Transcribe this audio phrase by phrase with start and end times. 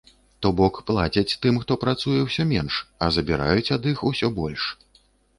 [0.43, 4.63] То бок, плацяць тым, хто працуе, усё менш, а забіраюць ад іх усё больш.